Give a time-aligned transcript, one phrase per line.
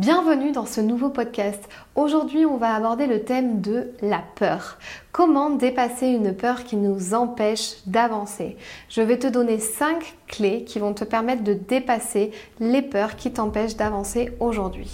[0.00, 1.62] Bienvenue dans ce nouveau podcast.
[1.94, 4.78] Aujourd'hui, on va aborder le thème de la peur.
[5.12, 8.56] Comment dépasser une peur qui nous empêche d'avancer?
[8.88, 13.30] Je vais te donner 5 clés qui vont te permettre de dépasser les peurs qui
[13.30, 14.90] t'empêchent d'avancer aujourd'hui.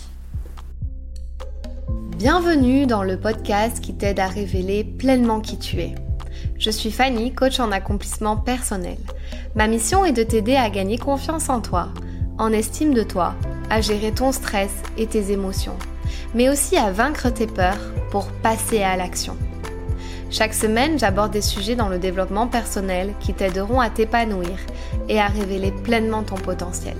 [2.16, 5.94] Bienvenue dans le podcast qui t'aide à révéler pleinement qui tu es.
[6.58, 8.98] Je suis Fanny, coach en accomplissement personnel.
[9.54, 11.90] Ma mission est de t'aider à gagner confiance en toi,
[12.38, 13.36] en estime de toi
[13.70, 15.76] à gérer ton stress et tes émotions,
[16.34, 19.36] mais aussi à vaincre tes peurs pour passer à l'action.
[20.30, 24.58] Chaque semaine, j'aborde des sujets dans le développement personnel qui t'aideront à t'épanouir
[25.08, 26.96] et à révéler pleinement ton potentiel.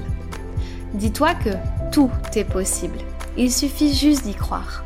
[0.95, 1.51] Dis-toi que
[1.93, 2.99] tout est possible.
[3.37, 4.85] Il suffit juste d'y croire.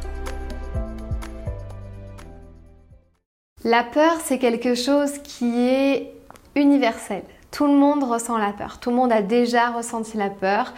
[3.63, 6.15] La peur, c'est quelque chose qui est
[6.57, 7.23] universel.
[7.51, 8.79] Tout le monde ressent la peur.
[8.81, 10.73] Tout le monde a déjà ressenti la peur.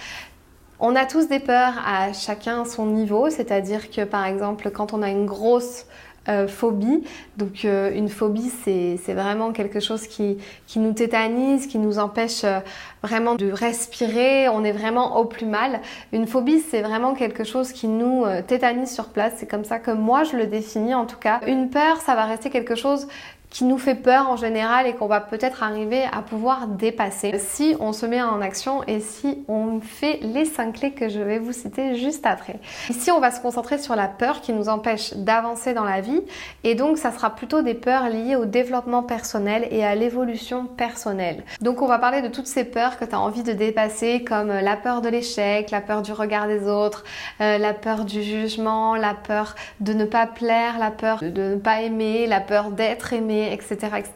[0.85, 5.01] On a tous des peurs à chacun son niveau, c'est-à-dire que par exemple quand on
[5.01, 5.87] a une grosse
[6.29, 7.05] euh, phobie.
[7.37, 10.39] Donc euh, une phobie, c'est vraiment quelque chose qui,
[10.75, 12.59] nous tétanise, qui nous empêche euh,
[13.05, 14.49] vraiment de respirer.
[14.49, 15.81] On est vraiment au plus mal.
[16.13, 19.35] Une phobie, c'est vraiment quelque chose qui nous tétanise sur place.
[19.37, 21.41] C'est comme ça que moi je le définis en tout cas.
[21.47, 23.07] Une peur, ça va rester quelque chose
[23.53, 27.77] qui nous fait peur en général et qu'on va peut-être arriver à pouvoir dépasser si
[27.81, 31.39] on se met en action et si on fait les cinq clés que je vais
[31.39, 32.59] vous citer juste après.
[32.89, 36.23] Ici, on va se concentrer sur la peur qui nous empêche d'avancer dans la vie
[36.65, 41.45] et donc ça sera plutôt des peurs liées au développement personnel et à l'évolution personnelle.
[41.61, 44.49] Donc on va parler de toutes ces peurs que tu as envie de dépasser comme
[44.49, 47.05] la peur de l'échec, la peur du regard des autres,
[47.43, 51.57] euh, la peur du jugement, la peur de ne pas plaire, la peur de ne
[51.57, 54.13] pas aimer, la peur d'être aimé etc., etc.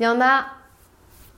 [0.00, 0.46] Il y en a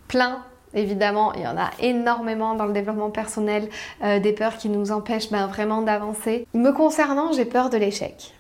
[0.07, 0.43] plein
[0.75, 3.69] Évidemment, il y en a énormément dans le développement personnel,
[4.05, 6.47] euh, des peurs qui nous empêchent ben, vraiment d'avancer.
[6.53, 8.35] Me concernant, j'ai peur de l'échec.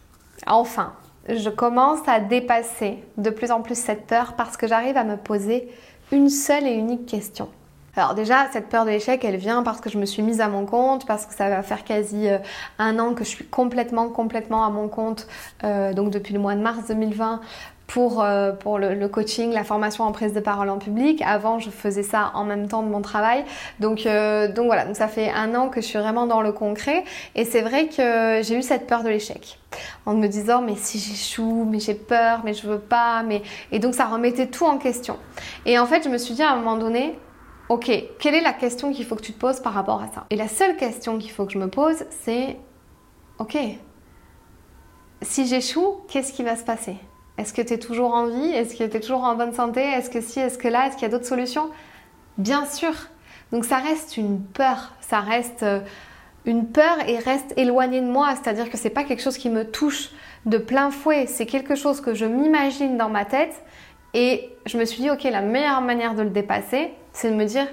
[0.47, 0.92] Enfin,
[1.28, 5.16] je commence à dépasser de plus en plus cette peur parce que j'arrive à me
[5.16, 5.69] poser
[6.12, 7.48] une seule et unique question.
[7.97, 10.48] Alors déjà, cette peur de l'échec, elle vient parce que je me suis mise à
[10.48, 12.38] mon compte, parce que ça va faire quasi euh,
[12.78, 15.27] un an que je suis complètement, complètement à mon compte,
[15.65, 17.41] euh, donc depuis le mois de mars 2020,
[17.88, 21.22] pour, euh, pour le, coaching, la formation en prise de parole en public.
[21.25, 23.44] Avant, je faisais ça en même temps de mon travail.
[23.81, 26.53] Donc, euh, donc voilà, donc ça fait un an que je suis vraiment dans le
[26.53, 27.03] concret.
[27.34, 29.59] Et c'est vrai que j'ai eu cette peur de l'échec.
[30.04, 33.43] En me disant, mais si j'échoue, mais j'ai peur, mais je veux pas, mais...
[33.72, 35.16] Et donc ça remettait tout en question.
[35.65, 37.19] Et en fait, je me suis dit à un moment donné,
[37.71, 40.27] ok, quelle est la question qu'il faut que tu te poses par rapport à ça?
[40.28, 42.59] Et la seule question qu'il faut que je me pose, c'est,
[43.38, 43.56] ok,
[45.22, 46.97] si j'échoue, qu'est-ce qui va se passer?
[47.38, 48.50] Est-ce que tu es toujours en vie?
[48.50, 49.81] Est-ce que tu es toujours en bonne santé?
[49.81, 50.41] Est-ce que si?
[50.41, 50.87] Est-ce que là?
[50.87, 51.71] Est-ce qu'il y a d'autres solutions?
[52.37, 52.93] Bien sûr.
[53.53, 55.81] Donc ça reste une peur, ça reste euh,
[56.44, 59.65] une peur et reste éloigné de moi, c'est-à-dire que c'est pas quelque chose qui me
[59.71, 60.10] touche
[60.44, 63.54] de plein fouet, c'est quelque chose que je m'imagine dans ma tête.
[64.15, 67.44] Et je me suis dit OK, la meilleure manière de le dépasser, c'est de me
[67.44, 67.66] dire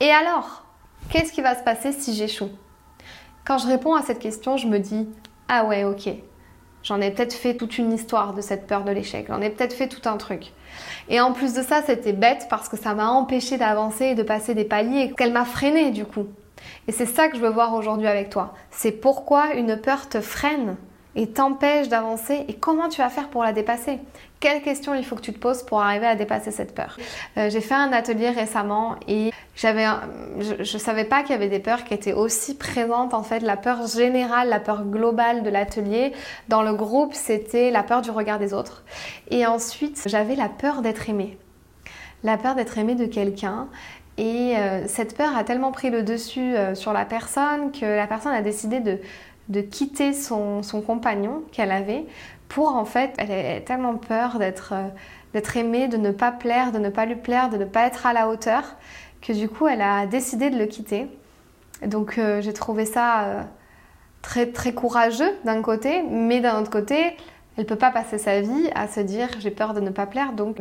[0.00, 0.64] et alors?
[1.10, 2.50] Qu'est-ce qui va se passer si j'échoue?
[3.44, 5.08] Quand je réponds à cette question, je me dis
[5.48, 6.08] ah ouais, OK.
[6.84, 9.26] J'en ai peut-être fait toute une histoire de cette peur de l'échec.
[9.28, 10.52] J'en ai peut-être fait tout un truc.
[11.08, 14.22] Et en plus de ça, c'était bête parce que ça m'a empêché d'avancer et de
[14.22, 16.26] passer des paliers, qu'elle m'a freiné du coup.
[16.86, 18.54] Et c'est ça que je veux voir aujourd'hui avec toi.
[18.70, 20.76] C'est pourquoi une peur te freine
[21.16, 23.98] et t'empêche d'avancer et comment tu vas faire pour la dépasser?
[24.40, 26.98] Quelles questions il faut que tu te poses pour arriver à dépasser cette peur?
[27.38, 29.86] Euh, J'ai fait un atelier récemment et j'avais,
[30.38, 33.40] je, ne savais pas qu'il y avait des peurs qui étaient aussi présentes en fait.
[33.40, 36.12] La peur générale, la peur globale de l'atelier.
[36.48, 38.84] Dans le groupe, c'était la peur du regard des autres.
[39.30, 41.38] Et ensuite, j'avais la peur d'être aimée.
[42.22, 43.68] La peur d'être aimée de quelqu'un
[44.16, 48.06] et euh, cette peur a tellement pris le dessus euh, sur la personne que la
[48.06, 48.98] personne a décidé de,
[49.48, 52.06] de quitter son, compagnon qu'elle avait
[52.48, 54.88] pour en fait, elle avait tellement peur d'être euh,
[55.32, 58.06] d'être aimée, de ne pas plaire, de ne pas lui plaire, de ne pas être
[58.06, 58.76] à la hauteur,
[59.20, 61.08] que du coup elle a décidé de le quitter.
[61.84, 63.42] Donc euh, j'ai trouvé ça euh,
[64.22, 67.16] très très courageux d'un côté, mais d'un autre côté,
[67.56, 70.32] elle peut pas passer sa vie à se dire j'ai peur de ne pas plaire,
[70.32, 70.58] donc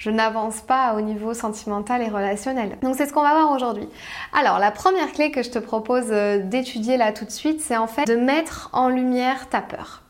[0.00, 2.78] je n'avance pas au niveau sentimental et relationnel.
[2.82, 3.86] Donc c'est ce qu'on va voir aujourd'hui.
[4.32, 7.76] Alors la première clé que je te propose euh, d'étudier là tout de suite, c'est
[7.76, 10.02] en fait de mettre en lumière ta peur.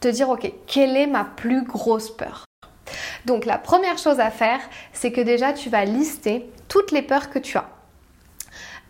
[0.00, 2.44] Te dire ok, quelle est ma plus grosse peur?
[3.24, 4.60] Donc la première chose à faire,
[4.92, 7.68] c'est que déjà tu vas lister toutes les peurs que tu as.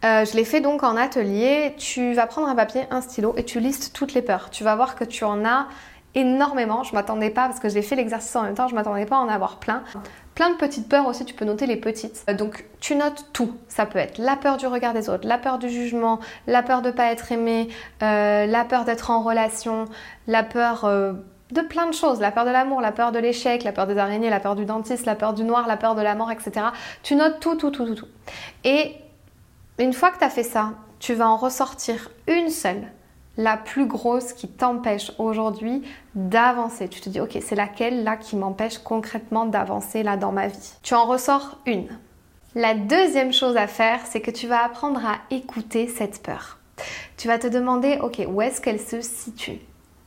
[0.04, 1.74] Euh, je l'ai fait donc en atelier.
[1.78, 4.50] Tu vas prendre un papier, un stylo et tu listes toutes les peurs.
[4.50, 5.68] Tu vas voir que tu en as
[6.14, 6.82] énormément.
[6.82, 8.66] Je m'attendais pas parce que j'ai fait l'exercice en même temps.
[8.66, 9.82] Je m'attendais pas à en avoir plein
[10.40, 12.24] plein de petites peurs aussi, tu peux noter les petites.
[12.30, 13.52] Euh, donc tu notes tout.
[13.68, 16.80] Ça peut être la peur du regard des autres, la peur du jugement, la peur
[16.80, 17.68] de ne pas être aimé,
[18.02, 19.84] euh, la peur d'être en relation,
[20.26, 21.12] la peur euh,
[21.50, 23.98] de plein de choses, la peur de l'amour, la peur de l'échec, la peur des
[23.98, 26.68] araignées, la peur du dentiste, la peur du noir, la peur de la mort, etc.
[27.02, 28.08] Tu notes tout, tout, tout, tout, tout.
[28.64, 28.94] Et
[29.78, 30.70] une fois que tu as fait ça,
[31.00, 32.86] tu vas en ressortir une seule
[33.36, 35.82] la plus grosse qui t'empêche aujourd'hui
[36.14, 36.88] d'avancer.
[36.88, 40.74] Tu te dis, ok, c'est laquelle là qui m'empêche concrètement d'avancer là dans ma vie?
[40.82, 41.88] Tu en ressors une.
[42.54, 46.58] La deuxième chose à faire, c'est que tu vas apprendre à écouter cette peur.
[47.16, 49.60] Tu vas te demander, ok, où est-ce qu'elle se situe?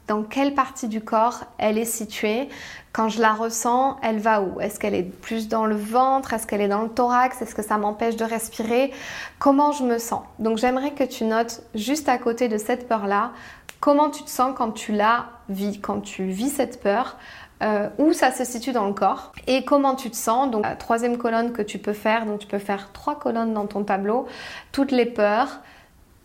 [0.07, 2.49] Dans quelle partie du corps elle est située.
[2.91, 4.59] Quand je la ressens, elle va où?
[4.59, 6.33] Est-ce qu'elle est plus dans le ventre?
[6.33, 7.41] Est-ce qu'elle est dans le thorax?
[7.41, 8.91] Est-ce que ça m'empêche de respirer?
[9.39, 10.21] Comment je me sens?
[10.39, 13.31] Donc j'aimerais que tu notes juste à côté de cette peur-là,
[13.79, 17.17] comment tu te sens quand tu la vis, quand tu vis cette peur.
[17.61, 20.51] Euh, où ça se situe dans le corps et comment tu te sens.
[20.51, 23.67] Donc, la troisième colonne que tu peux faire, donc tu peux faire trois colonnes dans
[23.67, 24.27] ton tableau,
[24.73, 25.61] toutes les peurs,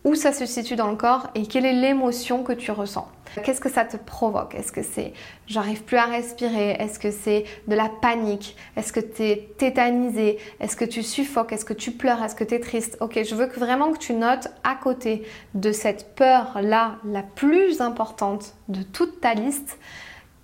[0.09, 3.07] où ça se situe dans le corps et quelle est l'émotion que tu ressens.
[3.43, 4.55] Qu'est-ce que ça te provoque?
[4.55, 5.13] Est-ce que c'est
[5.45, 6.71] j'arrive plus à respirer?
[6.79, 8.55] Est-ce que c'est de la panique?
[8.75, 10.39] Est-ce que tu es tétanisé?
[10.59, 11.53] Est-ce que tu suffoques?
[11.53, 12.23] Est-ce que tu pleures?
[12.23, 12.97] Est-ce que tu es triste?
[13.01, 17.81] Ok, je veux que vraiment que tu notes à côté de cette peur-là, la plus
[17.81, 19.77] importante de toute ta liste,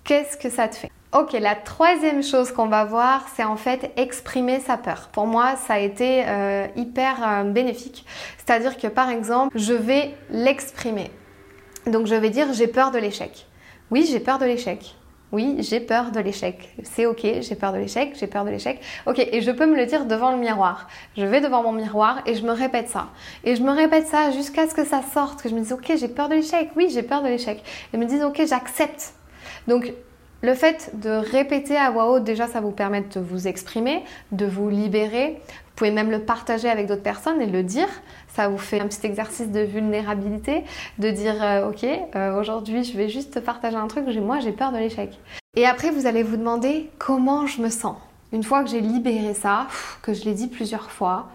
[0.04, 0.90] qu'est-ce que ça te fait?
[1.18, 5.08] Ok, la troisième chose qu'on va voir, c'est en fait exprimer sa peur.
[5.12, 8.04] Pour moi, ça a été euh, hyper euh, bénéfique.
[8.36, 11.10] C'est-à-dire que par exemple, je vais l'exprimer.
[11.86, 13.46] Donc je vais dire j'ai peur de l'échec.
[13.90, 14.94] Oui, j'ai peur de l'échec.
[15.32, 16.74] Oui, j'ai peur de l'échec.
[16.82, 18.78] C'est ok, j'ai peur de l'échec, j'ai peur de l'échec.
[19.06, 20.86] Ok, et je peux me le dire devant le miroir.
[21.16, 23.06] Je vais devant mon miroir et je me répète ça.
[23.42, 25.92] Et je me répète ça jusqu'à ce que ça sorte, que je me dise ok,
[25.96, 26.68] j'ai peur de l'échec.
[26.76, 27.62] Oui, j'ai peur de l'échec.
[27.94, 29.14] Et me dise ok, j'accepte.
[29.66, 29.94] Donc
[30.46, 34.46] le fait de répéter à voix haute, déjà, ça vous permet de vous exprimer, de
[34.46, 35.40] vous libérer.
[35.48, 37.88] Vous pouvez même le partager avec d'autres personnes et le dire.
[38.28, 40.62] Ça vous fait un petit exercice de vulnérabilité,
[41.00, 44.70] de dire euh, ok, euh, aujourd'hui je vais juste partager un truc, moi j'ai peur
[44.70, 45.18] de l'échec.
[45.56, 47.96] Et après vous allez vous demander comment je me sens.
[48.32, 49.66] Une fois que j'ai libéré ça,
[50.02, 51.28] que je l'ai dit plusieurs fois,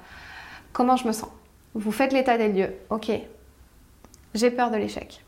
[0.71, 1.29] comment je me sens?
[1.73, 2.73] Vous faites l'état des lieux.
[2.89, 3.11] Ok,
[4.33, 5.23] j'ai peur de l'échec.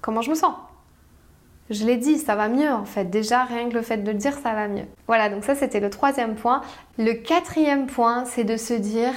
[0.00, 0.54] Comment je me sens?
[1.70, 3.04] Je l'ai dit, ça va mieux en fait.
[3.06, 4.86] Déjà, rien que le fait de le dire, ça va mieux.
[5.06, 6.62] Voilà, donc ça c'était le troisième point.
[6.98, 9.12] Le quatrième point, c'est de se dire,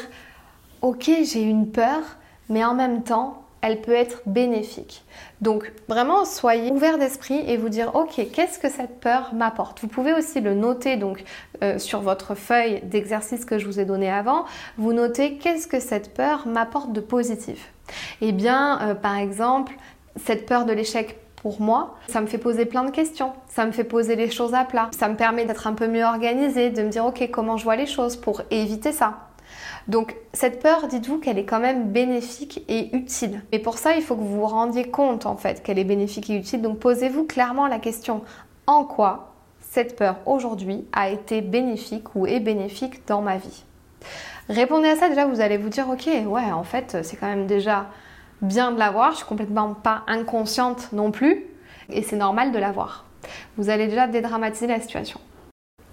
[0.81, 2.01] ok, j'ai une peur,
[2.49, 5.05] mais en même temps, elle peut être bénéfique.
[5.39, 9.79] Donc vraiment, soyez ouvert d'esprit et vous dire, ok, qu'est-ce que cette peur m'apporte?
[9.79, 11.23] Vous pouvez aussi le noter donc
[11.63, 14.43] euh, sur votre feuille d'exercice que je vous ai donné avant.
[14.77, 17.71] Vous notez qu'est-ce que cette peur m'apporte de positif?
[18.19, 19.73] Eh bien, euh, par exemple,
[20.17, 23.73] cette peur de l'échec pour moi, ça me fait poser plein de questions, ça me
[23.73, 26.81] fait poser les choses à plat, ça me permet d'être un peu mieux organisée, de
[26.81, 29.27] me dire ok comment je vois les choses pour éviter ça.
[29.89, 33.43] Donc cette peur, dites-vous qu'elle est quand même bénéfique et utile.
[33.51, 36.29] Et pour ça, il faut que vous vous rendiez compte en fait qu'elle est bénéfique
[36.29, 36.61] et utile.
[36.61, 38.21] Donc posez-vous clairement la question
[38.65, 43.65] en quoi cette peur aujourd'hui a été bénéfique ou est bénéfique dans ma vie?
[44.47, 47.47] Répondez à ça déjà, vous allez vous dire ok, ouais, en fait, c'est quand même
[47.47, 47.87] déjà
[48.43, 49.11] bien de l'avoir.
[49.11, 51.45] Je suis complètement pas inconsciente non plus,
[51.89, 53.05] et c'est normal de l'avoir.
[53.57, 55.19] Vous allez déjà dédramatiser la situation.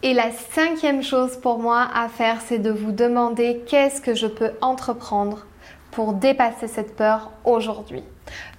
[0.02, 4.26] Et la cinquième chose pour moi à faire, c'est de vous demander qu'est-ce que je
[4.26, 5.46] peux entreprendre
[5.90, 8.02] pour dépasser cette peur aujourd'hui.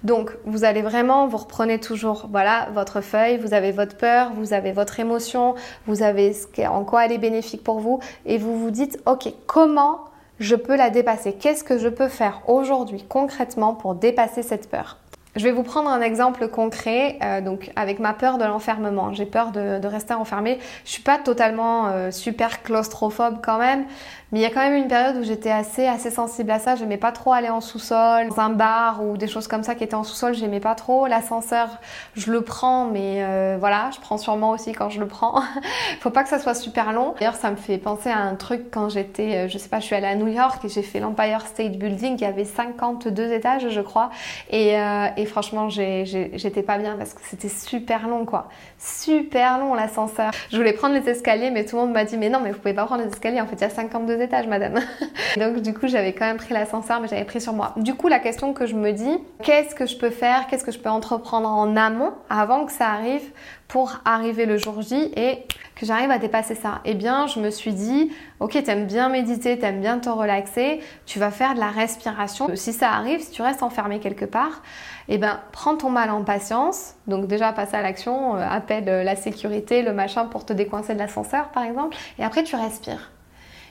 [0.03, 4.53] Donc, vous allez vraiment, vous reprenez toujours, voilà, votre feuille, vous avez votre peur, vous
[4.53, 5.55] avez votre émotion,
[5.87, 9.33] vous avez ce en quoi elle est bénéfique pour vous, et vous vous dites, ok,
[9.47, 10.10] comment
[10.41, 11.33] je peux la dépasser.
[11.33, 14.97] Qu'est-ce que je peux faire aujourd'hui concrètement pour dépasser cette peur?
[15.35, 19.13] Je vais vous prendre un exemple concret, euh, donc avec ma peur de l'enfermement.
[19.13, 20.59] J'ai peur de, rester enfermée.
[20.85, 23.85] Je suis pas totalement euh, super claustrophobe quand même,
[24.31, 26.75] mais il y a quand même une période où j'étais assez, assez sensible à ça.
[26.77, 29.83] J'aimais pas trop aller en sous-sol, dans un bar ou des choses comme ça qui
[29.83, 30.33] étaient en sous-sol.
[30.33, 31.05] J'aimais pas trop.
[31.05, 31.67] L'ascenseur,
[32.15, 35.41] je le prends, mais euh, voilà, je prends sûrement aussi quand je le prends.
[35.99, 37.13] Faut pas que ça soit super long.
[37.19, 39.85] D'ailleurs, ça me fait penser à un truc quand j'étais, euh, je sais pas, je
[39.85, 42.15] suis allée à New York et j'ai fait l'Empire State Building.
[42.15, 44.11] Il y avait 52 étages, je crois.
[44.49, 48.49] Et, euh, et franchement, j'étais pas bien parce que c'était super long, quoi.
[48.79, 50.31] Super long l'ascenseur.
[50.49, 52.57] Je voulais prendre les escaliers, mais tout le monde m'a dit, mais non, mais vous
[52.57, 53.39] pouvez pas prendre les escaliers.
[53.39, 54.79] En fait, il y a 52 étages, madame.
[55.37, 57.73] Donc du coup, j'avais quand même pris l'ascenseur, mais j'avais pris sur moi.
[57.77, 60.71] Du coup, la question que je me dis, qu'est-ce que je peux faire, qu'est-ce que
[60.71, 63.29] je peux entreprendre en amont, avant que ça arrive,
[63.67, 66.81] pour arriver le jour J et que j'arrive à dépasser ça?
[66.83, 71.19] Eh bien, je me suis dit, ok, t'aimes bien méditer, t'aimes bien te relaxer, tu
[71.19, 72.49] vas faire de la respiration.
[72.55, 74.63] Si ça arrive, si tu restes enfermé quelque part,
[75.13, 76.95] eh ben, prends ton mal en patience.
[77.05, 80.93] Donc déjà, passe à l'action, euh, appelle euh, la sécurité, le machin pour te décoincer
[80.93, 81.97] de l'ascenseur, par exemple.
[82.17, 83.11] Et après, tu respires.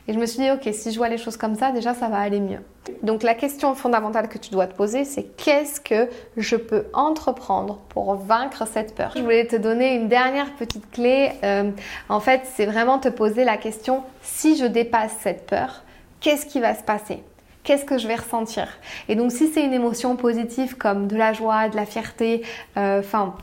[0.07, 2.09] Et je me suis dit, ok, si je vois les choses comme ça, déjà, ça
[2.09, 2.61] va aller mieux.
[3.03, 7.79] Donc la question fondamentale que tu dois te poser, c'est qu'est-ce que je peux entreprendre
[7.89, 9.13] pour vaincre cette peur?
[9.17, 11.31] Je voulais te donner une dernière petite clé.
[11.45, 11.71] Euh,
[12.09, 15.85] en fait, c'est vraiment te poser la question, si je dépasse cette peur,
[16.21, 17.23] qu'est-ce qui va se passer?
[17.63, 18.69] Qu'est-ce que je vais ressentir
[19.09, 22.43] Et donc si c'est une émotion positive comme de la joie, de la fierté,
[22.77, 23.35] euh, enfin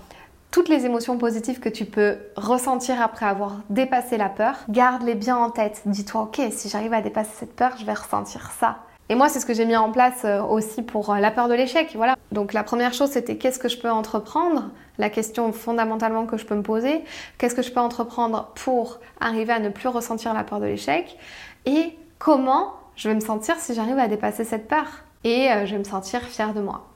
[0.49, 5.35] toutes les émotions positives que tu peux ressentir après avoir dépassé la peur, garde-les bien
[5.35, 5.81] en tête.
[5.85, 8.77] Dis-toi, ok, si j'arrive à dépasser cette peur, je vais ressentir ça.
[9.09, 11.47] Et moi, c'est ce que j'ai mis en place euh, aussi pour euh, la peur
[11.47, 11.91] de l'échec.
[11.95, 12.15] Voilà.
[12.31, 14.69] Donc la première chose, c'était qu'est-ce que je peux entreprendre?
[14.97, 17.03] La question fondamentalement que je peux me poser,
[17.37, 21.17] qu'est-ce que je peux entreprendre pour arriver à ne plus ressentir la peur de l'échec?
[21.65, 24.85] Et comment je vais me sentir si j'arrive à dépasser cette peur
[25.23, 26.87] Et euh, je vais me sentir fière de moi.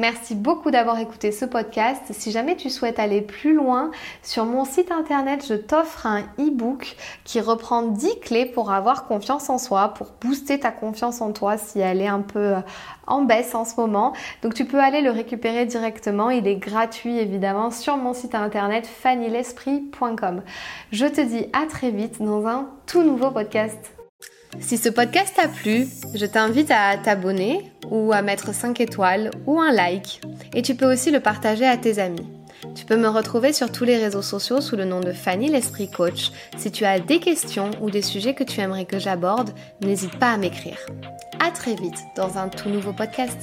[0.00, 2.04] Merci beaucoup d'avoir écouté ce podcast.
[2.10, 3.90] Si jamais tu souhaites aller plus loin,
[4.22, 9.50] sur mon site internet, je t'offre un e-book qui reprend 10 clés pour avoir confiance
[9.50, 12.60] en soi, pour booster ta confiance en toi si elle est un peu euh,
[13.08, 14.12] en baisse en ce moment.
[14.42, 16.30] Donc tu peux aller le récupérer directement.
[16.30, 20.42] Il est gratuit évidemment sur mon site internet fannylesprit.com.
[20.92, 23.97] Je te dis à très vite dans un tout nouveau podcast.
[24.60, 29.60] Si ce podcast t'a plu, je t'invite à t'abonner ou à mettre 5 étoiles ou
[29.60, 30.20] un like.
[30.54, 32.26] Et tu peux aussi le partager à tes amis.
[32.74, 35.90] Tu peux me retrouver sur tous les réseaux sociaux sous le nom de Fanny l'Esprit
[35.90, 36.32] Coach.
[36.56, 39.50] Si tu as des questions ou des sujets que tu aimerais que j'aborde,
[39.80, 40.78] n'hésite pas à m'écrire.
[41.40, 43.38] À très vite dans un tout nouveau podcast.